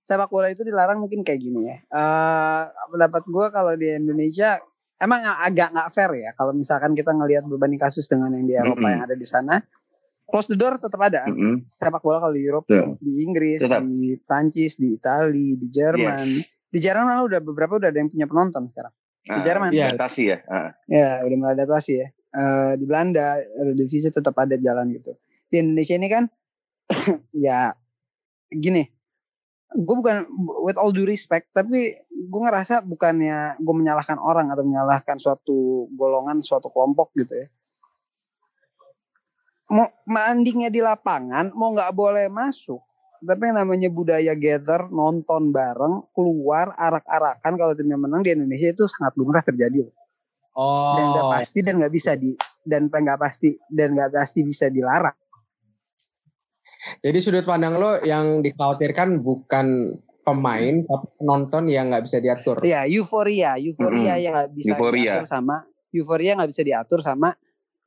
Sepak 0.08 0.32
bola 0.32 0.48
itu 0.48 0.64
dilarang 0.64 0.98
mungkin 0.98 1.20
kayak 1.22 1.36
gini 1.38 1.68
ya. 1.68 1.78
Eh 1.84 2.62
pendapat 2.88 3.28
gue 3.28 3.46
kalau 3.52 3.76
di 3.76 3.92
Indonesia 3.92 4.56
emang 4.98 5.20
agak 5.22 5.70
nggak 5.70 5.90
fair 5.92 6.12
ya 6.16 6.32
kalau 6.34 6.56
misalkan 6.56 6.96
kita 6.96 7.12
ngelihat 7.12 7.44
berbanding 7.44 7.78
kasus 7.78 8.08
dengan 8.08 8.32
yang 8.32 8.48
di 8.48 8.56
Eropa 8.56 8.82
Mhm. 8.82 8.94
yang 8.94 9.04
ada 9.04 9.14
di 9.14 9.28
sana. 9.28 9.60
Close 10.26 10.48
the 10.48 10.56
door 10.56 10.76
tetap 10.76 11.00
ada 11.02 11.24
Mm-mm. 11.26 11.68
sepak 11.70 12.00
bola 12.00 12.20
kalau 12.20 12.36
di 12.36 12.44
Eropa, 12.44 12.68
Betul. 12.68 13.00
di 13.00 13.12
Inggris, 13.22 13.60
Tetap. 13.62 13.80
di 13.80 14.00
Prancis, 14.18 14.76
di 14.76 14.88
Itali, 14.94 15.56
di 15.56 15.68
Jerman. 15.70 16.20
Yes. 16.20 16.52
Di 16.68 16.80
Jerman 16.80 17.04
malah 17.06 17.24
udah 17.24 17.40
beberapa 17.40 17.76
udah 17.76 17.88
ada 17.88 17.96
yang 17.96 18.08
punya 18.08 18.28
penonton 18.28 18.68
sekarang. 18.68 18.92
Ah, 19.28 19.40
Jerman. 19.40 19.72
Iya. 19.72 19.92
adaptasi 19.92 20.24
ya. 20.26 20.38
Ah. 20.46 20.72
Ya, 20.84 21.24
udah 21.24 21.36
mulai 21.38 21.56
adaptasi 21.56 21.94
ya. 21.96 22.08
Eh, 22.12 22.72
di 22.76 22.84
Belanda 22.84 23.40
ada 23.40 23.72
divisi 23.72 24.08
tetap 24.08 24.36
ada 24.36 24.56
jalan 24.56 24.92
gitu. 24.92 25.16
Di 25.48 25.64
Indonesia 25.64 25.96
ini 25.96 26.08
kan 26.08 26.24
ya 27.32 27.72
gini. 28.50 28.84
Gue 29.76 29.96
bukan 30.00 30.24
with 30.64 30.80
all 30.80 30.96
due 30.96 31.04
respect, 31.04 31.52
tapi 31.52 32.00
gue 32.08 32.42
ngerasa 32.42 32.82
bukannya 32.88 33.60
gue 33.60 33.76
menyalahkan 33.76 34.16
orang 34.16 34.48
atau 34.52 34.64
menyalahkan 34.64 35.20
suatu 35.20 35.92
golongan, 35.94 36.40
suatu 36.40 36.72
kelompok 36.72 37.12
gitu 37.20 37.36
ya. 37.36 37.48
Mau 39.68 39.92
mandingnya 40.08 40.72
di 40.72 40.80
lapangan, 40.80 41.52
mau 41.52 41.76
nggak 41.76 41.92
boleh 41.92 42.32
masuk. 42.32 42.80
Tapi 43.20 43.50
yang 43.52 43.60
namanya 43.66 43.90
budaya 43.92 44.32
gather, 44.38 44.88
nonton 44.88 45.52
bareng, 45.52 46.06
keluar, 46.16 46.72
arak-arakan 46.80 47.54
kalau 47.60 47.74
timnya 47.76 48.00
menang 48.00 48.24
di 48.24 48.32
Indonesia 48.32 48.72
itu 48.72 48.88
sangat 48.88 49.20
lumrah 49.20 49.44
terjadi. 49.44 49.84
loh 49.84 49.96
dan 50.58 51.06
nggak 51.14 51.28
Oh, 51.30 51.34
pasti 51.38 51.60
dan 51.62 51.78
nggak 51.78 51.94
bisa 51.94 52.12
di 52.18 52.34
dan 52.66 52.90
nggak 52.90 53.20
pasti 53.22 53.54
dan 53.70 53.94
nggak 53.94 54.10
pasti 54.10 54.40
bisa 54.42 54.74
dilarang. 54.74 55.14
Jadi 57.02 57.18
sudut 57.22 57.46
pandang 57.46 57.78
lo 57.78 58.00
yang 58.04 58.42
dikhawatirkan 58.42 59.22
bukan 59.22 59.98
pemain 60.28 60.84
tapi 60.84 61.08
penonton 61.16 61.72
yang 61.72 61.88
nggak 61.88 62.04
bisa 62.04 62.20
diatur. 62.20 62.60
Iya, 62.60 62.84
euforia, 62.92 63.56
euforia 63.56 64.20
Mm-mm. 64.20 64.24
yang 64.28 64.34
nggak 64.36 64.52
bisa 64.52 64.72
Euforia. 64.76 65.04
diatur 65.24 65.28
sama 65.32 65.56
euforia 65.96 66.32
nggak 66.36 66.52
bisa 66.52 66.64
diatur 66.68 67.00
sama 67.00 67.30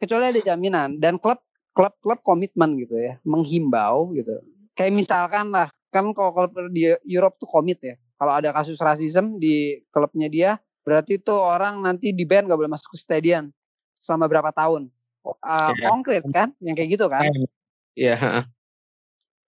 kecuali 0.00 0.32
ada 0.32 0.40
jaminan 0.40 0.96
dan 0.96 1.20
klub 1.20 1.36
klub 1.76 1.92
klub 2.00 2.18
komitmen 2.24 2.80
gitu 2.80 2.96
ya, 2.96 3.20
menghimbau 3.28 4.10
gitu. 4.16 4.40
Kayak 4.72 4.96
misalkan 4.96 5.52
lah, 5.52 5.68
kan 5.92 6.08
kalau 6.16 6.32
klub 6.32 6.52
di 6.72 6.88
Europe 7.04 7.36
tuh 7.36 7.46
komit 7.46 7.78
ya. 7.84 7.94
Kalau 8.16 8.32
ada 8.36 8.52
kasus 8.52 8.76
rasisme 8.80 9.36
di 9.36 9.80
klubnya 9.92 10.28
dia, 10.28 10.50
berarti 10.84 11.20
tuh 11.20 11.36
orang 11.36 11.80
nanti 11.84 12.12
di 12.16 12.24
ban 12.24 12.48
nggak 12.48 12.56
boleh 12.56 12.72
masuk 12.72 12.96
ke 12.96 12.98
stadion 13.00 13.52
selama 14.00 14.28
berapa 14.28 14.50
tahun. 14.52 14.88
Uh, 15.20 15.76
Iya. 15.76 15.88
konkret 15.92 16.24
kan, 16.32 16.48
yang 16.64 16.72
kayak 16.72 16.96
gitu 16.96 17.04
kan. 17.12 17.28
Iya. 17.92 18.16
heeh. 18.16 18.44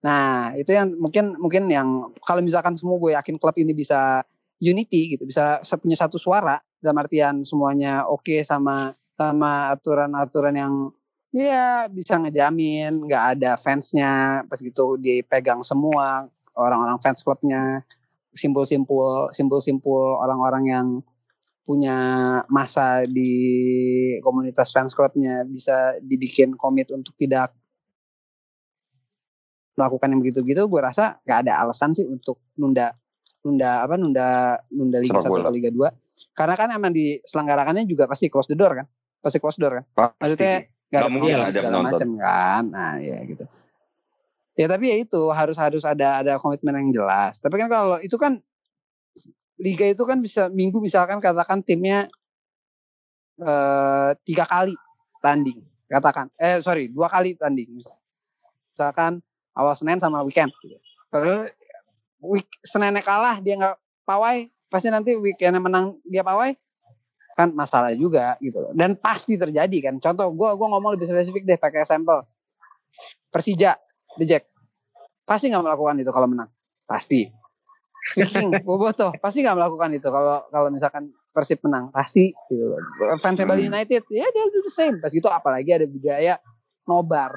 Nah, 0.03 0.51
itu 0.59 0.75
yang 0.75 0.99
mungkin 0.99 1.39
mungkin 1.39 1.71
yang 1.71 2.11
kalau 2.27 2.43
misalkan 2.43 2.75
semua 2.75 2.99
gue 2.99 3.15
yakin 3.15 3.39
klub 3.39 3.55
ini 3.55 3.71
bisa 3.71 4.27
unity 4.59 5.15
gitu, 5.15 5.27
bisa 5.27 5.63
punya 5.79 5.95
satu 5.99 6.19
suara 6.19 6.59
dalam 6.83 6.99
artian 6.99 7.47
semuanya 7.47 8.07
oke 8.11 8.43
sama 8.43 8.95
sama 9.15 9.71
aturan-aturan 9.75 10.55
yang 10.59 10.75
ya 11.31 11.87
bisa 11.87 12.19
ngejamin 12.19 13.07
nggak 13.07 13.39
ada 13.39 13.55
fansnya 13.55 14.43
pas 14.51 14.59
gitu 14.59 14.99
dipegang 14.99 15.63
semua 15.63 16.27
orang-orang 16.59 16.99
fans 16.99 17.23
klubnya. 17.23 17.87
Simpul-simpul 18.33 19.29
simpul-simpul 19.37 20.17
orang-orang 20.19 20.65
yang 20.67 20.87
punya 21.63 21.99
masa 22.51 23.07
di 23.07 23.31
komunitas 24.25 24.75
fans 24.75 24.97
klubnya 24.97 25.47
bisa 25.47 25.95
dibikin 26.03 26.57
komit 26.59 26.91
untuk 26.91 27.15
tidak 27.21 27.55
melakukan 29.83 30.15
yang 30.15 30.21
begitu-gitu 30.23 30.71
gue 30.71 30.81
rasa 30.81 31.19
nggak 31.27 31.39
ada 31.49 31.67
alasan 31.67 31.91
sih 31.91 32.07
untuk 32.07 32.39
nunda 32.55 32.95
nunda 33.43 33.83
apa 33.83 33.99
nunda 33.99 34.55
nunda 34.71 35.03
Liga 35.03 35.19
Sepak 35.19 35.27
1 35.27 35.35
bola. 35.35 35.43
atau 35.43 35.53
Liga 35.53 35.71
2 35.75 36.39
karena 36.39 36.55
kan 36.55 36.69
emang 36.71 36.95
diselenggarakannya 36.95 37.83
juga 37.91 38.07
pasti 38.07 38.31
close 38.31 38.47
the 38.47 38.55
door 38.55 38.79
kan 38.79 38.87
pasti 39.23 39.39
close 39.39 39.57
the 39.57 39.63
door 39.63 39.75
kan. 39.81 39.85
Pasti. 39.95 40.19
maksudnya 40.19 40.55
nggak 40.93 41.01
ada 41.01 41.09
mungkin 41.09 41.35
ada 41.39 41.55
segala 41.55 41.79
macam 41.81 42.09
kan. 42.19 42.63
Nah 42.69 42.93
ya 42.99 43.19
gitu. 43.25 43.45
Ya 44.53 44.67
tapi 44.69 44.85
ya 44.93 44.97
itu 45.01 45.23
harus 45.33 45.57
harus 45.57 45.83
ada 45.87 46.21
ada 46.21 46.37
komitmen 46.37 46.77
yang 46.77 46.91
jelas. 46.93 47.41
Tapi 47.41 47.57
kan 47.57 47.71
kalau 47.71 47.97
itu 48.03 48.19
kan 48.21 48.43
liga 49.63 49.87
itu 49.89 50.03
kan 50.05 50.19
bisa 50.21 50.51
minggu 50.51 50.83
misalkan 50.83 51.23
katakan 51.23 51.63
timnya 51.63 52.11
eh, 53.41 54.11
tiga 54.27 54.45
kali 54.45 54.75
tanding 55.23 55.63
katakan. 55.89 56.29
Eh 56.37 56.61
sorry 56.61 56.91
dua 56.93 57.09
kali 57.09 57.39
tanding. 57.39 57.81
Misalkan 58.75 59.25
awal 59.57 59.75
senin 59.77 60.01
sama 60.01 60.25
weekend 60.25 60.53
gitu. 60.65 60.77
kalau 61.13 61.49
week 62.23 62.49
seninnya 62.65 63.03
kalah 63.05 63.39
dia 63.43 63.59
nggak 63.59 63.77
pawai 64.07 64.49
pasti 64.73 64.89
nanti 64.89 65.13
weekendnya 65.19 65.61
menang 65.61 66.01
dia 66.07 66.25
pawai 66.25 66.57
kan 67.33 67.49
masalah 67.53 67.93
juga 67.97 68.37
gitu 68.45 68.61
loh. 68.61 68.73
dan 68.77 68.93
pasti 68.97 69.41
terjadi 69.41 69.91
kan 69.93 69.97
contoh 70.01 70.29
gue 70.33 70.49
gua 70.53 70.69
ngomong 70.77 70.97
lebih 70.97 71.09
spesifik 71.09 71.49
deh 71.49 71.57
pakai 71.57 71.85
sampel 71.85 72.25
Persija 73.33 73.77
The 74.21 74.25
Jack 74.29 74.45
pasti 75.25 75.49
nggak 75.49 75.65
melakukan 75.65 75.97
itu 76.01 76.13
kalau 76.13 76.29
menang 76.29 76.53
pasti 76.85 77.33
Viking 78.13 78.53
Boboto 78.67 79.17
pasti 79.17 79.41
nggak 79.41 79.57
melakukan 79.57 79.91
itu 79.97 80.09
kalau 80.13 80.45
kalau 80.53 80.69
misalkan 80.69 81.09
Persib 81.33 81.65
menang 81.65 81.89
pasti 81.89 82.29
gitu 82.53 82.77
loh. 82.77 82.81
fans 83.17 83.41
Bali 83.41 83.65
Hmm. 83.65 83.73
United 83.73 84.05
ya 84.13 84.27
dia 84.29 84.45
do 84.53 84.61
the 84.61 84.73
same 84.73 85.01
pas 85.01 85.09
gitu 85.09 85.25
apalagi 85.33 85.73
ada 85.73 85.89
budaya 85.89 86.37
nobar 86.85 87.33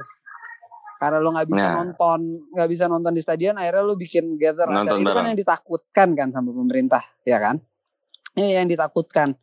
karena 0.95 1.17
lo 1.19 1.35
nggak 1.35 1.49
bisa 1.49 1.67
Nah. 1.67 1.75
nonton 1.75 2.19
nggak 2.55 2.69
bisa 2.71 2.85
nonton 2.87 3.11
di 3.11 3.21
stadion 3.21 3.55
akhirnya 3.55 3.83
lo 3.83 3.95
bikin 3.95 4.39
gather 4.39 4.67
Nonton 4.67 5.03
itu 5.03 5.11
kan 5.11 5.25
yang 5.27 5.35
ditakutkan 5.35 6.09
kan 6.15 6.27
sama 6.31 6.49
pemerintah 6.51 7.03
ya 7.23 7.37
kan 7.37 7.59
ini 8.35 8.55
yang 8.55 8.67
ditakutkan 8.67 9.35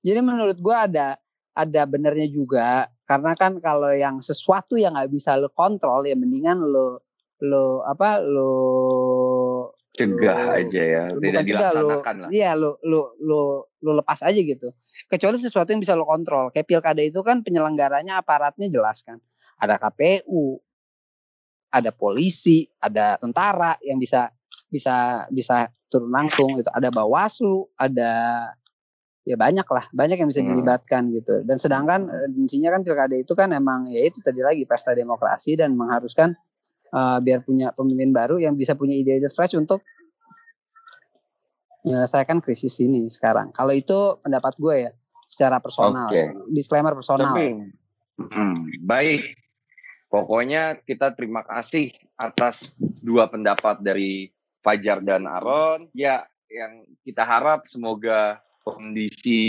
jadi 0.00 0.22
menurut 0.22 0.56
gua 0.58 0.86
ada 0.86 1.18
ada 1.50 1.82
benernya 1.84 2.30
juga 2.30 2.86
karena 3.04 3.34
kan 3.34 3.58
kalau 3.58 3.90
yang 3.90 4.22
sesuatu 4.22 4.78
yang 4.78 4.94
nggak 4.94 5.10
bisa 5.10 5.34
lo 5.34 5.50
kontrol 5.50 6.06
ya 6.06 6.14
mendingan 6.14 6.62
lo 6.62 7.02
lo 7.42 7.82
apa 7.82 8.22
lo 8.22 8.52
Cegah 9.90 10.38
lo- 10.46 10.54
aja 10.54 10.82
ya, 10.86 11.02
lo 11.10 11.18
tidak 11.18 11.42
cegah, 11.44 11.70
lo- 11.74 11.98
dilaksanakan 11.98 12.14
lah. 12.24 12.28
Iya, 12.30 12.50
lo 12.54 12.78
lo 12.86 13.18
lo 13.20 13.40
lo 13.82 13.90
lepas 13.98 14.22
aja 14.22 14.38
gitu. 14.38 14.70
Kecuali 15.10 15.36
sesuatu 15.36 15.74
yang 15.74 15.82
bisa 15.82 15.98
lo 15.98 16.06
kontrol. 16.06 16.48
Kayak 16.54 16.70
pilkada 16.70 17.02
itu 17.02 17.20
kan 17.26 17.42
penyelenggaranya 17.42 18.22
aparatnya 18.22 18.70
jelas 18.70 19.02
kan. 19.02 19.18
Ada 19.58 19.76
KPU, 19.76 20.62
ada 21.70 21.90
polisi, 21.94 22.66
ada 22.82 23.16
tentara 23.16 23.78
yang 23.86 23.98
bisa 24.02 24.30
bisa 24.70 25.26
bisa 25.30 25.70
turun 25.90 26.10
langsung 26.10 26.54
gitu. 26.58 26.70
Ada 26.70 26.90
Bawaslu, 26.94 27.66
ada 27.78 28.12
ya 29.26 29.36
banyak 29.38 29.66
lah, 29.66 29.84
banyak 29.94 30.18
yang 30.18 30.28
bisa 30.30 30.42
Hmm. 30.42 30.54
dilibatkan 30.54 31.10
gitu. 31.14 31.42
Dan 31.46 31.58
sedangkan 31.58 32.10
eh, 32.10 32.28
intinya 32.34 32.74
kan 32.74 32.82
pilkada 32.82 33.14
itu 33.14 33.32
kan 33.34 33.50
emang 33.54 33.86
ya 33.90 34.06
itu 34.06 34.22
tadi 34.22 34.42
lagi 34.42 34.66
pesta 34.66 34.94
demokrasi 34.94 35.58
dan 35.58 35.74
mengharuskan 35.74 36.34
eh, 36.90 37.18
biar 37.22 37.46
punya 37.46 37.70
pemimpin 37.70 38.10
baru 38.10 38.38
yang 38.42 38.58
bisa 38.58 38.74
punya 38.74 38.94
ide-ide 38.98 39.30
fresh 39.30 39.54
untuk 39.54 39.82
menyelesaikan 41.86 42.44
krisis 42.44 42.76
ini 42.82 43.08
sekarang. 43.08 43.56
Kalau 43.56 43.72
itu 43.72 44.20
pendapat 44.20 44.52
gue 44.60 44.74
ya, 44.84 44.90
secara 45.24 45.62
personal, 45.62 46.12
Oke. 46.12 46.28
disclaimer 46.52 46.92
personal. 46.92 47.32
Tapi, 47.32 47.72
hmm, 48.20 48.84
baik. 48.84 49.39
Pokoknya 50.10 50.82
kita 50.82 51.14
terima 51.14 51.46
kasih 51.46 51.94
atas 52.18 52.74
dua 52.98 53.30
pendapat 53.30 53.78
dari 53.78 54.34
Fajar 54.60 55.00
dan 55.06 55.30
Aaron. 55.30 55.86
Ya, 55.94 56.26
yang 56.50 56.82
kita 57.06 57.22
harap 57.22 57.70
semoga 57.70 58.42
kondisi 58.66 59.42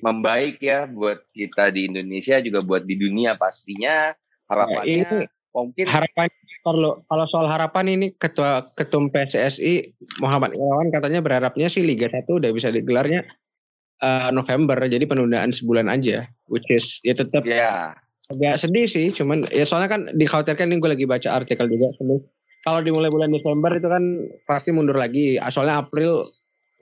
membaik 0.00 0.62
ya 0.62 0.86
buat 0.86 1.20
kita 1.34 1.74
di 1.74 1.90
Indonesia 1.90 2.38
juga 2.38 2.62
buat 2.62 2.86
di 2.86 2.94
dunia 2.94 3.34
pastinya. 3.34 4.14
Harapannya 4.46 4.86
ini 4.86 5.26
mungkin 5.56 5.84
harapan 5.88 6.28
kalau 6.60 7.00
kalau 7.08 7.24
soal 7.32 7.48
harapan 7.48 7.96
ini 7.96 8.06
ketua 8.20 8.68
ketum 8.76 9.08
PSSI 9.08 9.96
Muhammad 10.20 10.52
Irawan 10.52 10.92
katanya 10.92 11.24
berharapnya 11.24 11.72
sih 11.72 11.80
Liga 11.80 12.12
1 12.12 12.28
udah 12.28 12.52
bisa 12.52 12.68
digelarnya 12.68 13.24
uh, 14.04 14.28
November 14.36 14.76
jadi 14.84 15.00
penundaan 15.08 15.56
sebulan 15.56 15.88
aja 15.88 16.28
which 16.52 16.68
is 16.68 17.00
ya 17.00 17.16
tetap 17.16 17.48
ya 17.48 17.96
agak 18.26 18.58
sedih 18.58 18.86
sih 18.90 19.14
cuman 19.14 19.46
ya 19.54 19.62
soalnya 19.62 19.90
kan 19.90 20.02
dikhawatirkan 20.18 20.66
ini 20.66 20.82
gue 20.82 20.90
lagi 20.90 21.06
baca 21.06 21.28
artikel 21.30 21.70
juga 21.70 21.94
kalau 22.66 22.82
dimulai 22.82 23.14
bulan 23.14 23.30
Desember 23.30 23.70
itu 23.78 23.86
kan 23.86 24.02
pasti 24.42 24.74
mundur 24.74 24.98
lagi. 24.98 25.38
Soalnya 25.54 25.86
April 25.86 26.26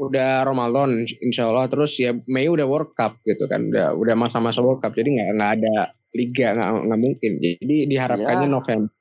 udah 0.00 0.48
Ramadan 0.48 1.04
insya 1.20 1.52
Allah 1.52 1.68
terus 1.68 2.00
ya 2.00 2.16
Mei 2.24 2.48
udah 2.48 2.64
World 2.64 2.96
Cup 2.96 3.20
gitu 3.28 3.44
kan 3.46 3.68
udah 3.68 3.92
udah 3.92 4.16
masa-masa 4.16 4.64
World 4.64 4.80
Cup. 4.80 4.96
Jadi 4.96 5.12
nggak 5.12 5.28
nggak 5.36 5.52
ada 5.60 5.74
liga 6.16 6.56
nggak 6.56 6.70
nggak 6.88 7.00
mungkin. 7.04 7.32
Jadi 7.36 7.76
diharapkannya 7.92 8.48
ya. 8.48 8.54
November. 8.56 8.92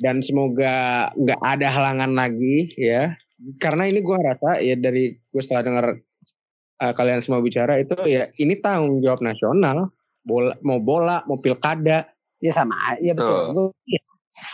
Dan 0.00 0.16
semoga 0.24 0.76
nggak 1.12 1.42
ada 1.44 1.68
halangan 1.68 2.16
lagi 2.16 2.72
ya. 2.80 3.12
Karena 3.60 3.84
ini 3.84 4.00
gue 4.00 4.16
rasa 4.16 4.64
ya 4.64 4.80
dari 4.80 5.12
gue 5.12 5.42
setelah 5.44 5.62
dengar 5.68 5.86
uh, 6.88 6.92
kalian 6.96 7.20
semua 7.20 7.44
bicara 7.44 7.76
itu 7.84 8.00
ya 8.08 8.32
ini 8.40 8.56
tanggung 8.64 9.04
jawab 9.04 9.20
nasional 9.20 9.92
bola 10.28 10.52
mau 10.60 10.76
bola 10.76 11.24
mau 11.24 11.40
pilkada. 11.40 12.04
Ya 12.38 12.52
sama 12.52 12.76
ya 13.00 13.16
betul, 13.16 13.50
betul. 13.50 13.68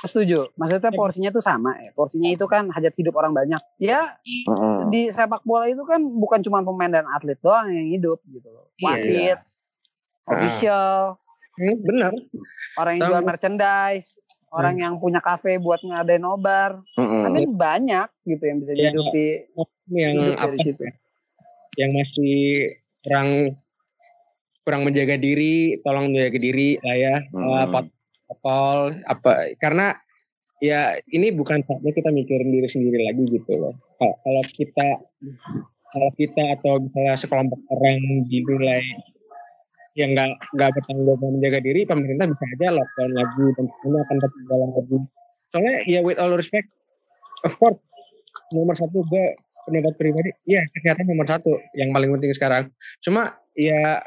Setuju. 0.08 0.48
Maksudnya 0.56 0.92
porsinya 0.96 1.30
tuh 1.34 1.44
sama 1.44 1.74
ya 1.82 1.90
porsinya 1.92 2.30
itu 2.30 2.46
kan 2.46 2.70
hajat 2.70 2.94
hidup 2.94 3.18
orang 3.18 3.34
banyak. 3.34 3.60
Ya 3.82 4.14
di 4.88 5.10
sepak 5.10 5.42
bola 5.42 5.66
itu 5.66 5.82
kan 5.82 6.00
bukan 6.00 6.40
cuma 6.46 6.62
pemain 6.62 6.88
dan 6.88 7.04
atlet 7.10 7.36
doang 7.42 7.68
yang 7.68 7.90
hidup 7.90 8.22
gitu 8.30 8.48
loh. 8.48 8.70
Iya, 8.78 8.86
wasit 8.86 9.14
iya. 9.18 9.36
official. 10.30 10.94
Uh. 11.18 11.20
benar 11.86 12.10
orang 12.82 12.98
yang 12.98 13.14
jual 13.14 13.22
merchandise 13.22 14.18
orang 14.54 14.78
yang 14.78 14.98
punya 14.98 15.22
kafe 15.22 15.58
buat 15.58 15.82
ngadain 15.82 16.22
nobar. 16.22 16.78
Uh-uh. 16.94 17.26
kan 17.26 17.34
banyak 17.54 18.06
gitu 18.26 18.42
yang 18.46 18.58
bisa 18.62 18.72
dihidupi 18.74 19.26
yang 19.90 20.14
apa? 20.38 20.54
situ. 20.62 20.82
Ya? 20.82 20.92
yang 21.74 21.90
masih 21.90 22.34
kurang 23.02 23.28
kurang 24.64 24.88
menjaga 24.88 25.20
diri 25.20 25.78
tolong 25.84 26.10
menjaga 26.10 26.40
diri 26.40 26.80
lah 26.80 26.96
ya 26.96 27.16
uh, 27.36 27.66
protokol 27.68 28.96
apa 29.04 29.54
karena 29.60 29.92
ya 30.64 30.96
ini 31.12 31.28
bukan 31.28 31.60
saatnya 31.68 31.92
kita 31.92 32.08
mikirin 32.08 32.48
diri 32.48 32.68
sendiri 32.68 33.04
lagi 33.04 33.24
gitu 33.28 33.52
loh. 33.60 33.74
Kalau 34.00 34.42
kita 34.48 34.88
kalau 35.94 36.10
kita 36.18 36.42
atau 36.58 36.82
misalnya 36.82 37.14
sekelompok 37.20 37.60
orang 37.70 38.26
dinilai 38.32 38.82
yang 39.94 40.10
nggak 40.16 40.26
nggak 40.58 40.70
bertanggung 40.74 41.06
jawab 41.06 41.22
menjaga 41.38 41.60
diri, 41.62 41.86
pemerintah 41.86 42.26
bisa 42.26 42.44
aja 42.50 42.74
lockdown 42.74 43.12
lagi 43.14 43.44
dan 43.54 43.64
semuanya 43.78 43.98
akan 44.02 44.16
ketinggalan 44.18 44.70
lagi. 44.74 44.98
Soalnya 45.54 45.74
ya 45.86 46.00
with 46.02 46.18
all 46.18 46.34
respect, 46.34 46.66
of 47.46 47.54
course 47.60 47.78
nomor 48.50 48.74
satu 48.74 49.06
gue 49.06 49.24
pendapat 49.68 49.94
pribadi, 50.00 50.30
ya 50.50 50.64
kesehatan 50.74 51.06
nomor 51.06 51.28
satu 51.30 51.52
yang 51.78 51.94
paling 51.94 52.10
penting 52.18 52.34
sekarang. 52.34 52.64
Cuma 53.04 53.38
ya 53.54 54.02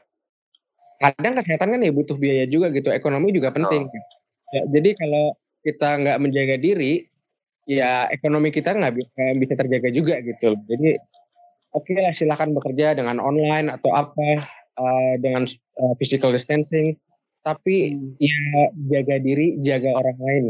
kadang 0.97 1.33
kesehatan 1.37 1.77
kan 1.77 1.81
ya 1.81 1.91
butuh 1.93 2.17
biaya 2.17 2.45
juga 2.49 2.73
gitu, 2.73 2.89
ekonomi 2.89 3.33
juga 3.33 3.53
penting. 3.53 3.85
Oh. 3.85 4.05
Ya, 4.53 4.61
jadi 4.73 4.95
kalau 4.97 5.35
kita 5.61 5.89
nggak 5.99 6.17
menjaga 6.23 6.55
diri, 6.57 7.05
ya 7.67 8.07
ekonomi 8.07 8.49
kita 8.49 8.73
nggak 8.73 8.95
bisa, 8.95 9.23
bisa 9.37 9.53
terjaga 9.59 9.89
juga 9.91 10.15
gitu. 10.23 10.55
Jadi 10.65 10.97
oke 11.75 11.85
okay 11.85 11.99
lah 11.99 12.13
silakan 12.15 12.55
bekerja 12.55 12.95
dengan 12.95 13.19
online 13.19 13.69
atau 13.69 13.91
apa 13.93 14.47
uh, 14.79 15.13
dengan 15.19 15.45
uh, 15.83 15.93
physical 15.99 16.31
distancing, 16.31 16.95
tapi 17.43 17.93
hmm. 17.93 18.17
ya 18.17 18.41
jaga 18.89 19.19
diri, 19.19 19.59
jaga 19.61 19.91
orang 19.93 20.17
lain. 20.23 20.45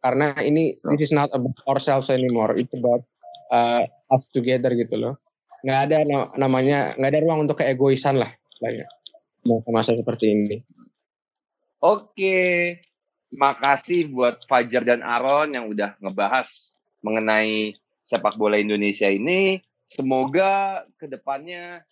Karena 0.00 0.32
ini 0.40 0.76
this 0.96 1.08
is 1.08 1.12
not 1.12 1.28
about 1.32 1.56
ourselves 1.68 2.08
anymore, 2.08 2.56
it's 2.56 2.72
about 2.72 3.04
uh, 3.52 3.84
us 4.12 4.28
together 4.32 4.72
gitu 4.76 4.96
loh. 4.96 5.14
Nggak 5.60 5.80
ada 5.92 5.98
namanya, 6.40 6.96
nggak 6.96 7.10
ada 7.12 7.20
ruang 7.20 7.44
untuk 7.44 7.60
keegoisan 7.60 8.16
lah, 8.16 8.32
lah 8.64 8.88
masa 9.44 9.96
seperti 9.96 10.26
ini. 10.32 10.56
Oke, 11.80 12.76
makasih 13.32 14.12
buat 14.12 14.44
Fajar 14.44 14.84
dan 14.84 15.00
Aaron 15.00 15.56
yang 15.56 15.66
udah 15.72 15.96
ngebahas 16.02 16.76
mengenai 17.00 17.72
sepak 18.04 18.36
bola 18.36 18.60
Indonesia 18.60 19.08
ini. 19.08 19.62
Semoga 19.88 20.84
ke 21.00 21.08
depannya 21.08 21.82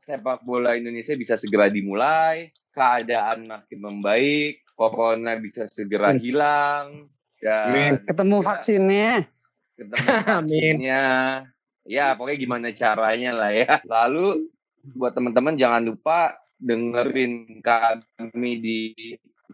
sepak 0.00 0.42
bola 0.42 0.74
Indonesia 0.74 1.12
bisa 1.14 1.36
segera 1.36 1.68
dimulai, 1.68 2.48
keadaan 2.72 3.46
makin 3.46 3.78
membaik, 3.78 4.64
corona 4.72 5.36
bisa 5.36 5.68
segera 5.68 6.16
hilang, 6.16 7.12
dan 7.38 8.02
ketemu 8.08 8.36
vaksinnya. 8.40 9.28
Ketemu 9.76 10.06
vaksinnya. 10.24 11.06
ya, 11.84 12.06
pokoknya 12.16 12.38
gimana 12.38 12.68
caranya 12.72 13.30
lah 13.36 13.52
ya. 13.52 13.78
Lalu 13.84 14.48
buat 14.96 15.12
teman-teman 15.12 15.54
jangan 15.60 15.84
lupa 15.84 16.34
dengerin 16.58 17.62
kami 17.62 18.52
di 18.60 18.80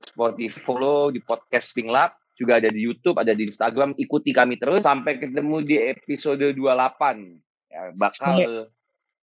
Spotify, 0.02 0.60
follow 0.60 1.12
di 1.14 1.22
podcasting 1.22 1.88
lab, 1.88 2.16
juga 2.34 2.58
ada 2.58 2.68
di 2.68 2.82
YouTube, 2.82 3.16
ada 3.20 3.32
di 3.32 3.46
Instagram. 3.46 3.94
Ikuti 3.94 4.34
kami 4.34 4.58
terus 4.58 4.82
sampai 4.82 5.22
ketemu 5.22 5.62
di 5.62 5.76
episode 5.78 6.42
28. 6.56 7.38
Ya, 7.70 7.90
bakal 7.94 8.34
ya, 8.38 8.50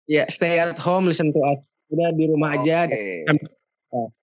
yeah, 0.07 0.27
stay 0.27 0.59
at 0.59 0.79
home, 0.79 1.07
listen 1.07 1.31
to 1.31 1.39
us. 1.43 1.61
Udah 1.91 2.15
di 2.15 2.25
rumah 2.31 2.55
okay. 2.55 2.63
aja. 2.63 2.79
Oke. 3.91 4.15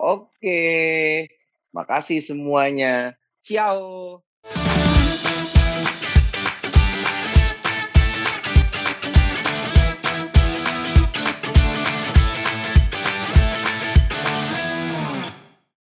Okay. 0.00 1.28
Makasih 1.72 2.24
semuanya. 2.24 3.12
Ciao. 3.44 4.20